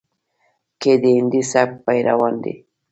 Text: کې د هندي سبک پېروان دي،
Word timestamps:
کې 0.81 0.91
د 1.01 1.03
هندي 1.17 1.41
سبک 1.51 1.73
پېروان 1.85 2.35
دي، 2.43 2.53